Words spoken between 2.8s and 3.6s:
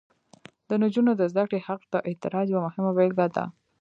بیلګه ده.